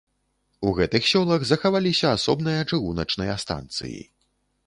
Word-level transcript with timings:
У 0.69 0.71
гэтых 0.79 1.03
сёлах 1.09 1.43
захаваліся 1.49 2.07
асобныя 2.19 2.61
чыгуначныя 2.71 3.35
станцыі. 3.47 4.01